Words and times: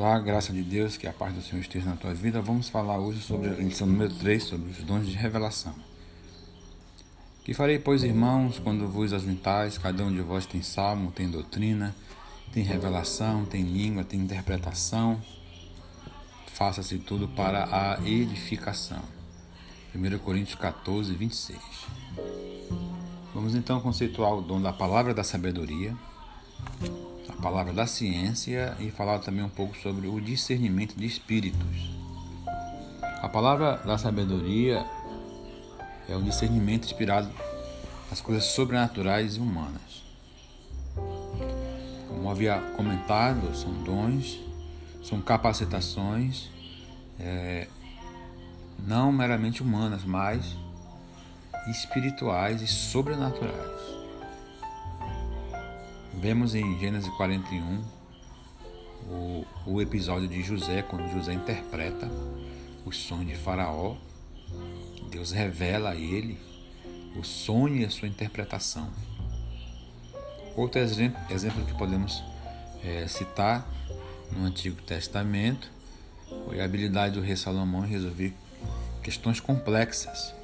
Olá, 0.00 0.16
graça 0.20 0.52
de 0.52 0.62
Deus, 0.62 0.96
que 0.96 1.08
a 1.08 1.12
paz 1.12 1.34
do 1.34 1.42
Senhor 1.42 1.60
esteja 1.60 1.90
na 1.90 1.96
tua 1.96 2.14
vida. 2.14 2.40
Vamos 2.40 2.68
falar 2.68 3.00
hoje 3.00 3.20
sobre 3.20 3.48
a 3.48 3.54
lição 3.54 3.84
número 3.84 4.14
3, 4.14 4.44
sobre 4.44 4.70
os 4.70 4.78
dons 4.84 5.04
de 5.04 5.16
revelação. 5.16 5.74
Que 7.42 7.52
farei, 7.52 7.80
pois, 7.80 8.04
irmãos, 8.04 8.60
quando 8.60 8.86
vos 8.86 9.12
ajuntais, 9.12 9.76
cada 9.76 10.04
um 10.04 10.12
de 10.12 10.20
vós 10.20 10.46
tem 10.46 10.62
salmo, 10.62 11.10
tem 11.10 11.28
doutrina, 11.28 11.96
tem 12.52 12.62
revelação, 12.62 13.44
tem 13.44 13.64
língua, 13.64 14.04
tem 14.04 14.20
interpretação. 14.20 15.20
Faça-se 16.54 16.98
tudo 16.98 17.26
para 17.26 17.64
a 17.64 18.00
edificação. 18.08 19.02
1 19.92 20.18
Coríntios 20.20 20.54
14, 20.60 21.12
26. 21.12 21.58
Vamos 23.34 23.56
então 23.56 23.80
conceituar 23.80 24.32
o 24.32 24.42
dom 24.42 24.62
da 24.62 24.72
palavra 24.72 25.12
da 25.12 25.24
sabedoria 25.24 25.92
a 27.38 27.40
palavra 27.40 27.72
da 27.72 27.86
ciência 27.86 28.76
e 28.80 28.90
falar 28.90 29.20
também 29.20 29.44
um 29.44 29.48
pouco 29.48 29.76
sobre 29.76 30.08
o 30.08 30.20
discernimento 30.20 30.96
de 30.96 31.06
espíritos. 31.06 31.96
A 33.22 33.28
palavra 33.28 33.76
da 33.76 33.96
sabedoria 33.96 34.84
é 36.08 36.16
o 36.16 36.22
discernimento 36.22 36.86
inspirado 36.86 37.30
nas 38.10 38.20
coisas 38.20 38.44
sobrenaturais 38.44 39.36
e 39.36 39.40
humanas. 39.40 40.02
Como 42.08 42.28
havia 42.28 42.58
comentado, 42.76 43.54
são 43.54 43.72
dons, 43.84 44.40
são 45.04 45.20
capacitações 45.20 46.48
é, 47.20 47.68
não 48.84 49.12
meramente 49.12 49.62
humanas, 49.62 50.04
mas 50.04 50.56
espirituais 51.68 52.62
e 52.62 52.66
sobrenaturais. 52.66 53.98
Vemos 56.20 56.52
em 56.56 56.76
Gênesis 56.80 57.08
41 57.16 57.80
o, 59.08 59.46
o 59.64 59.80
episódio 59.80 60.26
de 60.26 60.42
José, 60.42 60.82
quando 60.82 61.08
José 61.12 61.32
interpreta 61.32 62.10
os 62.84 62.96
sonhos 62.96 63.28
de 63.28 63.36
Faraó. 63.36 63.94
Deus 65.12 65.30
revela 65.30 65.90
a 65.90 65.94
ele 65.94 66.36
o 67.14 67.22
sonho 67.22 67.76
e 67.76 67.84
a 67.84 67.90
sua 67.90 68.08
interpretação. 68.08 68.90
Outro 70.56 70.80
exemplo, 70.80 71.20
exemplo 71.30 71.64
que 71.64 71.74
podemos 71.74 72.20
é, 72.82 73.06
citar 73.06 73.64
no 74.32 74.44
Antigo 74.44 74.82
Testamento 74.82 75.70
foi 76.46 76.60
a 76.60 76.64
habilidade 76.64 77.14
do 77.14 77.20
rei 77.20 77.36
Salomão 77.36 77.86
em 77.86 77.90
resolver 77.90 78.34
questões 79.04 79.38
complexas. 79.38 80.34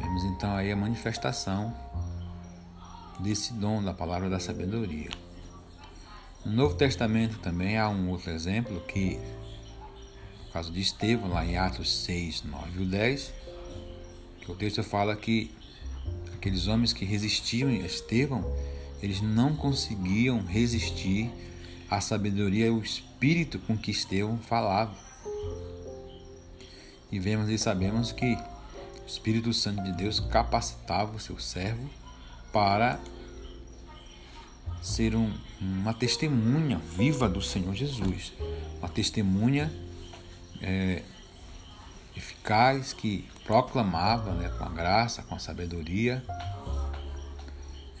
Vemos 0.00 0.24
então 0.24 0.56
aí 0.56 0.72
a 0.72 0.76
manifestação 0.76 1.72
desse 3.22 3.52
dom 3.52 3.82
da 3.82 3.94
palavra 3.94 4.28
da 4.28 4.40
sabedoria. 4.40 5.10
No 6.44 6.52
Novo 6.52 6.74
Testamento 6.74 7.38
também 7.38 7.78
há 7.78 7.88
um 7.88 8.10
outro 8.10 8.30
exemplo 8.30 8.80
que, 8.80 9.18
no 10.46 10.52
caso 10.52 10.72
de 10.72 10.80
Estevão, 10.80 11.30
lá 11.30 11.46
em 11.46 11.56
Atos 11.56 12.04
6, 12.04 12.42
9 12.42 12.82
e 12.82 12.86
10, 12.86 13.32
que 14.40 14.50
o 14.50 14.54
texto 14.56 14.82
fala 14.82 15.14
que 15.14 15.50
aqueles 16.34 16.66
homens 16.66 16.92
que 16.92 17.04
resistiam 17.04 17.68
a 17.68 17.86
Estevão, 17.86 18.44
eles 19.00 19.20
não 19.20 19.54
conseguiam 19.54 20.44
resistir 20.44 21.30
à 21.88 22.00
sabedoria 22.00 22.66
e 22.66 22.70
ao 22.70 22.78
espírito 22.78 23.60
com 23.60 23.78
que 23.78 23.92
Estevão 23.92 24.38
falava. 24.38 24.96
E 27.10 27.20
vemos 27.20 27.48
e 27.48 27.56
sabemos 27.56 28.10
que 28.10 28.34
o 28.34 29.06
Espírito 29.06 29.52
Santo 29.52 29.82
de 29.82 29.92
Deus 29.92 30.18
capacitava 30.18 31.14
o 31.16 31.20
seu 31.20 31.38
servo 31.38 31.88
para 32.52 33.00
ser 34.82 35.14
um, 35.14 35.32
uma 35.60 35.94
testemunha 35.94 36.78
viva 36.78 37.28
do 37.28 37.40
Senhor 37.40 37.74
Jesus, 37.74 38.32
uma 38.78 38.88
testemunha 38.88 39.72
é, 40.60 41.02
eficaz 42.16 42.92
que 42.92 43.28
proclamava 43.44 44.32
né, 44.32 44.48
com 44.50 44.64
a 44.64 44.68
graça, 44.68 45.22
com 45.22 45.34
a 45.34 45.38
sabedoria, 45.38 46.22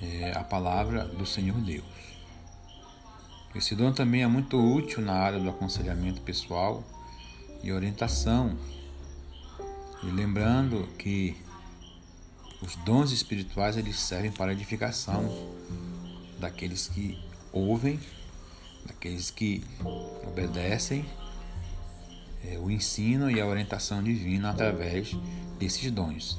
é, 0.00 0.32
a 0.36 0.44
palavra 0.44 1.06
do 1.06 1.24
Senhor 1.24 1.58
Deus. 1.60 1.84
Esse 3.54 3.74
dom 3.74 3.92
também 3.92 4.22
é 4.22 4.26
muito 4.26 4.58
útil 4.58 5.02
na 5.02 5.12
área 5.12 5.38
do 5.38 5.48
aconselhamento 5.48 6.20
pessoal 6.22 6.82
e 7.62 7.70
orientação. 7.70 8.56
E 10.02 10.06
lembrando 10.06 10.88
que 10.98 11.36
os 12.62 12.76
dons 12.76 13.10
espirituais 13.10 13.76
eles 13.76 13.98
servem 13.98 14.30
para 14.30 14.52
a 14.52 14.54
edificação 14.54 15.24
daqueles 16.38 16.88
que 16.88 17.18
ouvem, 17.52 17.98
daqueles 18.86 19.30
que 19.30 19.64
obedecem 20.26 21.04
é, 22.44 22.58
o 22.58 22.70
ensino 22.70 23.30
e 23.30 23.40
a 23.40 23.46
orientação 23.46 24.02
divina 24.02 24.50
através 24.50 25.12
desses 25.58 25.90
dons. 25.90 26.38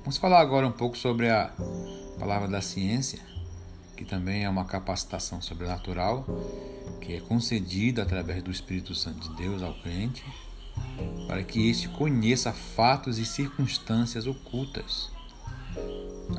Vamos 0.00 0.16
falar 0.16 0.40
agora 0.40 0.66
um 0.66 0.72
pouco 0.72 0.96
sobre 0.96 1.30
a 1.30 1.52
palavra 2.18 2.48
da 2.48 2.60
ciência, 2.60 3.20
que 3.96 4.04
também 4.04 4.44
é 4.44 4.48
uma 4.48 4.64
capacitação 4.64 5.40
sobrenatural 5.40 6.24
que 7.00 7.14
é 7.14 7.20
concedida 7.20 8.02
através 8.02 8.42
do 8.42 8.50
Espírito 8.50 8.94
Santo 8.94 9.28
de 9.28 9.36
Deus 9.36 9.62
ao 9.62 9.74
crente 9.74 10.24
para 11.26 11.42
que 11.42 11.68
este 11.68 11.88
conheça 11.88 12.52
fatos 12.52 13.18
e 13.18 13.24
circunstâncias 13.24 14.26
ocultas. 14.26 15.10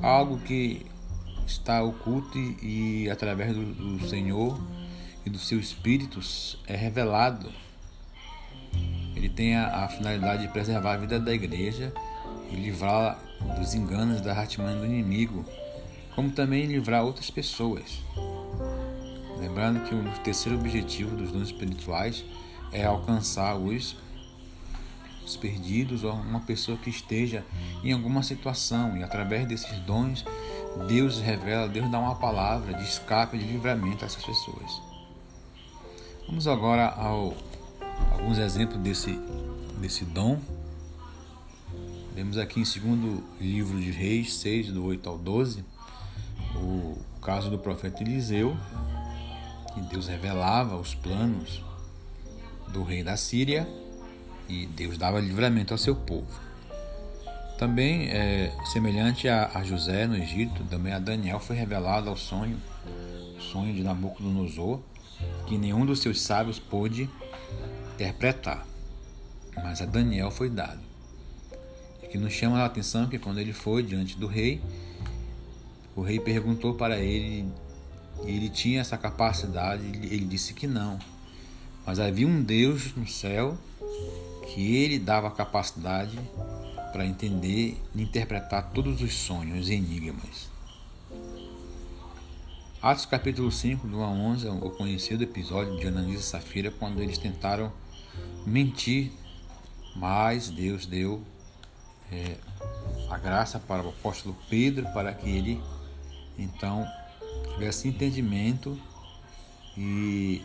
Algo 0.01 0.39
que 0.39 0.85
está 1.45 1.81
oculto 1.83 2.37
e, 2.37 3.09
através 3.09 3.55
do, 3.55 3.73
do 3.73 4.07
Senhor 4.07 4.59
e 5.25 5.29
dos 5.29 5.47
seus 5.47 5.65
espíritos 5.67 6.57
é 6.67 6.75
revelado. 6.75 7.51
Ele 9.15 9.29
tem 9.29 9.55
a, 9.55 9.85
a 9.85 9.87
finalidade 9.87 10.43
de 10.43 10.53
preservar 10.53 10.93
a 10.93 10.97
vida 10.97 11.19
da 11.19 11.33
igreja 11.33 11.93
e 12.51 12.55
livrá-la 12.55 13.19
dos 13.57 13.73
enganos 13.73 14.21
da 14.21 14.33
artimanha 14.33 14.77
do 14.77 14.85
inimigo, 14.85 15.45
como 16.15 16.31
também 16.31 16.65
livrar 16.65 17.03
outras 17.03 17.29
pessoas. 17.29 18.01
Lembrando 19.39 19.87
que 19.87 19.95
o 19.95 20.03
terceiro 20.23 20.57
objetivo 20.57 21.15
dos 21.15 21.31
dons 21.31 21.47
espirituais 21.47 22.25
é 22.71 22.85
alcançar 22.85 23.55
os 23.55 23.95
os 25.29 25.37
perdidos 25.37 26.03
ou 26.03 26.13
uma 26.13 26.39
pessoa 26.39 26.77
que 26.77 26.89
esteja 26.89 27.45
em 27.83 27.93
alguma 27.93 28.23
situação 28.23 28.97
e 28.97 29.03
através 29.03 29.47
desses 29.47 29.77
dons 29.79 30.25
Deus 30.87 31.19
revela, 31.19 31.67
Deus 31.67 31.89
dá 31.89 31.99
uma 31.99 32.15
palavra 32.15 32.73
de 32.73 32.83
escape, 32.83 33.37
de 33.37 33.45
livramento 33.45 34.03
a 34.03 34.07
essas 34.07 34.23
pessoas. 34.23 34.81
Vamos 36.27 36.47
agora 36.47 36.87
ao 36.87 37.35
alguns 38.11 38.37
exemplos 38.37 38.79
desse 38.79 39.19
desse 39.79 40.03
dom. 40.05 40.39
Vemos 42.13 42.37
aqui 42.37 42.59
em 42.59 42.65
segundo 42.65 43.23
livro 43.39 43.79
de 43.79 43.91
Reis 43.91 44.35
6 44.35 44.71
do 44.71 44.83
8 44.85 45.09
ao 45.09 45.17
12 45.17 45.63
o 46.55 46.97
caso 47.21 47.49
do 47.49 47.59
profeta 47.59 48.01
Eliseu, 48.01 48.57
que 49.73 49.81
Deus 49.81 50.07
revelava 50.07 50.75
os 50.75 50.95
planos 50.95 51.63
do 52.69 52.83
rei 52.83 53.03
da 53.03 53.15
Síria 53.15 53.67
e 54.49 54.65
Deus 54.65 54.97
dava 54.97 55.19
livramento 55.19 55.73
ao 55.73 55.77
seu 55.77 55.95
povo. 55.95 56.27
Também, 57.57 58.07
é, 58.09 58.51
semelhante 58.71 59.27
a, 59.27 59.51
a, 59.53 59.63
José 59.63 60.07
no 60.07 60.15
Egito, 60.15 60.63
também 60.63 60.93
a 60.93 60.99
Daniel 60.99 61.39
foi 61.39 61.55
revelado 61.55 62.09
ao 62.09 62.17
sonho, 62.17 62.57
o 63.37 63.41
sonho 63.41 63.73
de 63.73 63.83
Nabucodonosor, 63.83 64.79
que 65.45 65.57
nenhum 65.57 65.85
dos 65.85 65.99
seus 65.99 66.21
sábios 66.21 66.57
pôde 66.57 67.09
interpretar, 67.93 68.65
mas 69.57 69.81
a 69.81 69.85
Daniel 69.85 70.31
foi 70.31 70.49
dado. 70.49 70.79
E 72.01 72.07
que 72.07 72.17
nos 72.17 72.31
chama 72.31 72.59
a 72.59 72.65
atenção 72.65 73.07
que 73.07 73.19
quando 73.19 73.39
ele 73.39 73.53
foi 73.53 73.83
diante 73.83 74.17
do 74.17 74.25
rei, 74.25 74.61
o 75.95 76.01
rei 76.01 76.19
perguntou 76.19 76.75
para 76.75 76.97
ele, 76.97 77.45
e 78.23 78.31
ele 78.31 78.49
tinha 78.49 78.79
essa 78.79 78.97
capacidade, 78.97 79.83
ele 79.85 80.25
disse 80.25 80.53
que 80.53 80.65
não. 80.65 80.97
Mas 81.85 81.99
havia 81.99 82.25
um 82.25 82.41
Deus 82.41 82.95
no 82.95 83.05
céu 83.05 83.57
que 84.49 84.75
ele 84.75 84.97
dava 84.97 85.29
capacidade 85.29 86.19
para 86.91 87.05
entender 87.05 87.81
e 87.93 88.01
interpretar 88.01 88.71
todos 88.71 89.01
os 89.01 89.13
sonhos 89.13 89.69
e 89.69 89.73
enigmas. 89.73 90.49
Atos 92.81 93.05
capítulo 93.05 93.51
5, 93.51 93.87
do 93.87 93.97
1 93.97 94.03
a 94.03 94.07
11, 94.07 94.47
é 94.47 94.51
o 94.51 94.69
conhecido 94.71 95.23
episódio 95.23 95.77
de 95.77 95.87
Ananias 95.87 96.21
e 96.21 96.23
Safira 96.23 96.71
quando 96.71 97.01
eles 97.01 97.17
tentaram 97.17 97.71
mentir, 98.45 99.11
mas 99.95 100.49
Deus 100.49 100.85
deu 100.85 101.21
é, 102.11 102.37
a 103.09 103.17
graça 103.17 103.59
para 103.59 103.83
o 103.83 103.89
apóstolo 103.89 104.35
Pedro 104.49 104.85
para 104.93 105.13
que 105.13 105.29
ele 105.29 105.61
então 106.37 106.87
tivesse 107.53 107.87
entendimento 107.87 108.79
e 109.77 110.41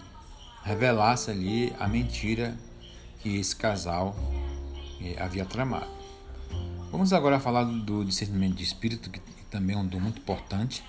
revelasse 0.64 1.30
ali 1.30 1.72
a 1.78 1.86
mentira 1.86 2.56
que 3.24 3.38
esse 3.38 3.56
casal 3.56 4.14
eh, 5.00 5.16
havia 5.18 5.46
tramado. 5.46 5.90
Vamos 6.92 7.10
agora 7.14 7.40
falar 7.40 7.64
do 7.64 8.04
discernimento 8.04 8.54
de 8.54 8.62
espírito, 8.62 9.08
que 9.08 9.18
também 9.50 9.74
é 9.74 9.78
um 9.78 9.86
dom 9.86 9.98
muito 9.98 10.18
importante, 10.18 10.84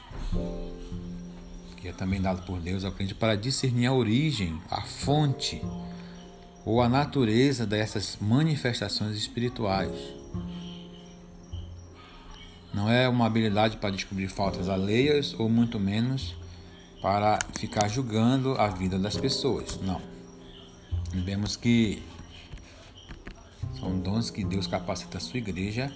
que 1.77 1.87
é 1.87 1.93
também 1.93 2.21
dado 2.21 2.45
por 2.45 2.59
Deus 2.59 2.83
ao 2.83 2.91
crente 2.91 3.15
para 3.15 3.37
discernir 3.37 3.87
a 3.87 3.93
origem, 3.93 4.61
a 4.69 4.81
fonte 4.81 5.61
ou 6.65 6.81
a 6.81 6.89
natureza 6.89 7.65
dessas 7.65 8.17
manifestações 8.19 9.15
espirituais. 9.15 9.95
Não 12.73 12.91
é 12.91 13.07
uma 13.07 13.27
habilidade 13.27 13.77
para 13.77 13.91
descobrir 13.91 14.27
faltas 14.27 14.67
alheias 14.67 15.33
ou 15.39 15.47
muito 15.47 15.79
menos 15.79 16.35
para 17.01 17.39
ficar 17.57 17.88
julgando 17.88 18.59
a 18.59 18.67
vida 18.67 18.99
das 18.99 19.15
pessoas. 19.15 19.79
Não. 19.81 20.01
Vemos 21.13 21.55
que 21.55 22.03
são 23.80 24.00
dons 24.00 24.30
que 24.30 24.44
Deus 24.44 24.68
capacita 24.68 25.18
a 25.18 25.22
sua 25.22 25.38
igreja 25.38 25.92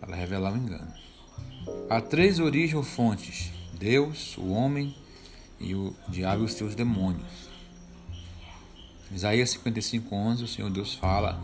para 0.00 0.16
revelar 0.16 0.52
o 0.52 0.56
engano. 0.56 0.92
Há 1.88 2.00
três 2.00 2.38
origens 2.38 2.74
ou 2.74 2.82
fontes: 2.82 3.52
Deus, 3.78 4.36
o 4.38 4.48
homem 4.50 4.94
e 5.58 5.74
o 5.74 5.94
diabo 6.08 6.42
e 6.42 6.46
os 6.46 6.54
seus 6.54 6.74
demônios. 6.74 7.50
Isaías 9.12 9.50
55:11, 9.50 10.42
o 10.42 10.48
Senhor 10.48 10.70
Deus 10.70 10.94
fala 10.94 11.42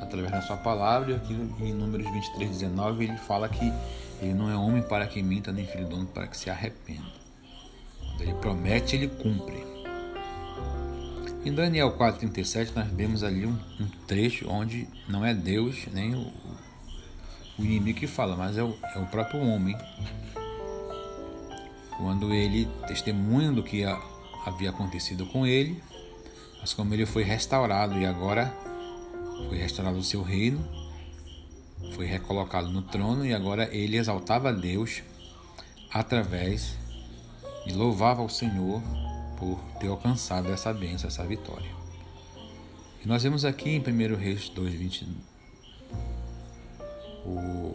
através 0.00 0.32
da 0.32 0.42
sua 0.42 0.56
palavra, 0.56 1.12
e 1.12 1.14
aqui 1.14 1.32
em 1.32 1.72
Números 1.72 2.10
23, 2.10 2.50
19, 2.50 3.04
ele 3.04 3.16
fala 3.16 3.48
que 3.48 3.72
ele 4.20 4.34
não 4.34 4.50
é 4.50 4.56
homem 4.56 4.82
para 4.82 5.06
que 5.06 5.22
minta, 5.22 5.52
nem 5.52 5.66
filho 5.66 5.86
do 5.86 5.94
homem 5.94 6.08
para 6.08 6.26
que 6.26 6.36
se 6.36 6.50
arrependa. 6.50 7.20
Quando 8.00 8.22
ele 8.22 8.34
promete, 8.34 8.96
ele 8.96 9.08
cumpre. 9.08 9.79
Em 11.42 11.54
Daniel 11.54 11.96
4,37, 11.96 12.72
nós 12.76 12.86
vemos 12.88 13.24
ali 13.24 13.46
um, 13.46 13.58
um, 13.80 13.88
trecho 14.06 14.46
onde 14.50 14.86
não 15.08 15.24
é 15.24 15.32
Deus 15.32 15.86
nem 15.90 16.14
o, 16.14 16.30
o 17.58 17.64
inimigo 17.64 17.98
que 17.98 18.06
fala, 18.06 18.36
mas 18.36 18.58
é 18.58 18.62
o, 18.62 18.76
é 18.94 18.98
o 18.98 19.06
próprio 19.06 19.40
homem. 19.40 19.74
Quando 21.96 22.34
ele 22.34 22.68
testemunha 22.86 23.50
do 23.52 23.62
que 23.62 23.84
havia 24.44 24.68
acontecido 24.68 25.24
com 25.24 25.46
ele, 25.46 25.82
mas 26.60 26.74
como 26.74 26.92
ele 26.92 27.06
foi 27.06 27.22
restaurado 27.22 27.98
e 27.98 28.04
agora 28.04 28.54
foi 29.48 29.56
restaurado 29.56 29.96
o 29.96 30.04
seu 30.04 30.22
reino, 30.22 30.62
foi 31.94 32.04
recolocado 32.04 32.68
no 32.68 32.82
trono 32.82 33.24
e 33.24 33.32
agora 33.32 33.74
ele 33.74 33.96
exaltava 33.96 34.50
a 34.50 34.52
Deus 34.52 35.02
através 35.90 36.76
e 37.66 37.72
louvava 37.72 38.22
o 38.22 38.28
Senhor 38.28 38.82
por 39.40 39.58
ter 39.80 39.88
alcançado 39.88 40.52
essa 40.52 40.72
bênção, 40.72 41.08
essa 41.08 41.26
vitória. 41.26 41.70
E 43.04 43.08
nós 43.08 43.24
vemos 43.24 43.44
aqui 43.44 43.70
em 43.70 43.80
1 43.80 44.16
Reis 44.16 44.48
2,20 44.54 45.06
o, 47.24 47.74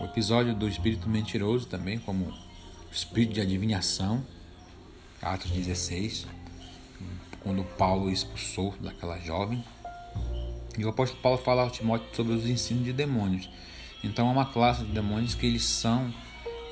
o 0.00 0.04
episódio 0.04 0.54
do 0.54 0.66
espírito 0.66 1.08
mentiroso 1.08 1.66
também, 1.66 1.98
como 1.98 2.32
espírito 2.90 3.34
de 3.34 3.40
adivinhação, 3.42 4.24
Atos 5.20 5.50
16 5.50 6.38
quando 7.48 7.64
Paulo 7.64 8.10
expulsou 8.10 8.74
daquela 8.80 9.18
jovem. 9.18 9.64
E 10.76 10.84
o 10.84 10.88
apóstolo 10.90 11.22
Paulo 11.22 11.38
fala 11.38 11.62
ao 11.62 11.70
Timóteo 11.70 12.06
sobre 12.14 12.34
os 12.34 12.46
ensinos 12.46 12.84
de 12.84 12.92
demônios. 12.92 13.48
Então 14.04 14.28
é 14.28 14.30
uma 14.30 14.46
classe 14.46 14.84
de 14.84 14.92
demônios 14.92 15.34
que 15.34 15.46
eles 15.46 15.64
são 15.64 16.12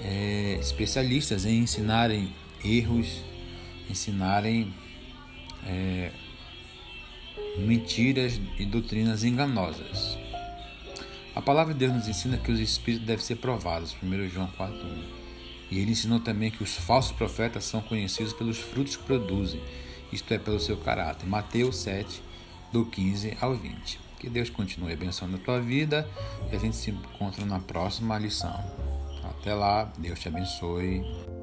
é, 0.00 0.58
especialistas 0.60 1.44
em 1.44 1.60
ensinarem 1.60 2.32
erros, 2.66 3.22
ensinarem 3.88 4.72
é, 5.64 6.10
mentiras 7.58 8.40
e 8.58 8.64
doutrinas 8.64 9.24
enganosas. 9.24 10.18
A 11.34 11.42
palavra 11.42 11.74
de 11.74 11.80
Deus 11.80 11.92
nos 11.92 12.08
ensina 12.08 12.38
que 12.38 12.50
os 12.50 12.58
espíritos 12.58 13.06
devem 13.06 13.24
ser 13.24 13.36
provados, 13.36 13.94
1 14.02 14.28
João 14.28 14.48
4.1. 14.58 15.26
E 15.70 15.78
ele 15.78 15.90
ensinou 15.90 16.20
também 16.20 16.50
que 16.50 16.62
os 16.62 16.74
falsos 16.76 17.12
profetas 17.12 17.64
são 17.64 17.80
conhecidos 17.80 18.32
pelos 18.32 18.58
frutos 18.58 18.96
que 18.96 19.02
produzem 19.02 19.60
isto 20.12 20.32
é, 20.32 20.38
pelo 20.38 20.60
seu 20.60 20.76
caráter. 20.76 21.26
Mateus 21.26 21.76
7, 21.78 22.22
do 22.72 22.86
15 22.86 23.36
ao 23.40 23.54
20. 23.54 24.00
Que 24.18 24.30
Deus 24.30 24.48
continue 24.48 24.92
abençoando 24.92 25.36
a 25.36 25.40
tua 25.40 25.60
vida 25.60 26.08
e 26.50 26.56
a 26.56 26.58
gente 26.58 26.76
se 26.76 26.90
encontra 26.90 27.44
na 27.44 27.58
próxima 27.58 28.18
lição. 28.18 28.58
Até 29.24 29.54
lá, 29.54 29.92
Deus 29.98 30.18
te 30.18 30.28
abençoe. 30.28 31.35